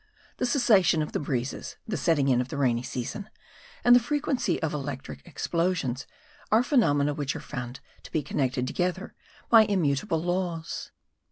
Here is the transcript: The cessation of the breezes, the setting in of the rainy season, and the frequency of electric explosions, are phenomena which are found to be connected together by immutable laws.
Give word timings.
The 0.37 0.47
cessation 0.47 1.03
of 1.03 1.11
the 1.11 1.19
breezes, 1.19 1.75
the 1.87 1.95
setting 1.95 2.27
in 2.27 2.41
of 2.41 2.47
the 2.47 2.57
rainy 2.57 2.81
season, 2.81 3.29
and 3.83 3.95
the 3.95 3.99
frequency 3.99 4.59
of 4.63 4.73
electric 4.73 5.21
explosions, 5.27 6.07
are 6.51 6.63
phenomena 6.63 7.13
which 7.13 7.35
are 7.35 7.39
found 7.39 7.81
to 8.01 8.11
be 8.11 8.23
connected 8.23 8.65
together 8.65 9.13
by 9.51 9.65
immutable 9.65 10.19
laws. 10.23 10.89